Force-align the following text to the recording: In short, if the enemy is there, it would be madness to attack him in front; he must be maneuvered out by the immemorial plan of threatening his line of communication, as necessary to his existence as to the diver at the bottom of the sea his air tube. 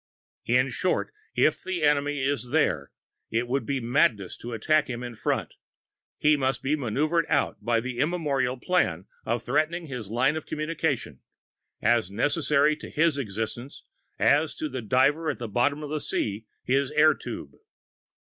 In 0.47 0.71
short, 0.71 1.13
if 1.35 1.63
the 1.63 1.83
enemy 1.83 2.23
is 2.23 2.49
there, 2.49 2.91
it 3.29 3.47
would 3.47 3.67
be 3.67 3.79
madness 3.79 4.35
to 4.37 4.51
attack 4.53 4.87
him 4.89 5.03
in 5.03 5.13
front; 5.13 5.53
he 6.17 6.35
must 6.35 6.63
be 6.63 6.75
maneuvered 6.75 7.27
out 7.29 7.63
by 7.63 7.79
the 7.81 7.99
immemorial 7.99 8.57
plan 8.57 9.05
of 9.27 9.43
threatening 9.43 9.85
his 9.85 10.09
line 10.09 10.35
of 10.35 10.47
communication, 10.47 11.19
as 11.83 12.09
necessary 12.09 12.75
to 12.77 12.89
his 12.89 13.15
existence 13.19 13.83
as 14.17 14.55
to 14.55 14.69
the 14.69 14.81
diver 14.81 15.29
at 15.29 15.37
the 15.37 15.47
bottom 15.47 15.83
of 15.83 15.91
the 15.91 15.99
sea 15.99 16.47
his 16.63 16.89
air 16.89 17.13
tube. 17.13 17.51